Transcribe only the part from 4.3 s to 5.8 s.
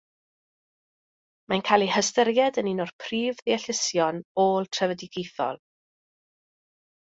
ôl-trefedigaethol.